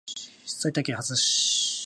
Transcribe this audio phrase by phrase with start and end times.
[0.47, 1.79] 埼玉県蓮田市